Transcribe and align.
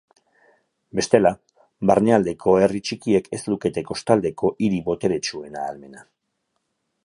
Bestela, 0.99 1.31
barnealdeko 1.91 2.55
herri 2.61 2.81
txikiek 2.89 3.29
ez 3.39 3.43
lukete 3.53 3.85
kostaldeko 3.93 4.53
hiri 4.65 4.81
boteretsuen 4.91 5.61
ahalmena. 5.65 6.07